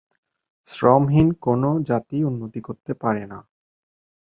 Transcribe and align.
শ্রমহীন 0.67 1.27
কোনো 1.41 1.69
জাতি 1.89 2.17
উন্নতি 2.23 2.59
করতে 2.61 2.91
পারে 2.93 3.23
না। 3.25 3.39